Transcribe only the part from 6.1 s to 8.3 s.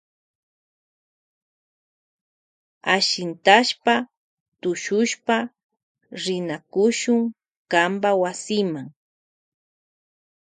rinakushun kanpa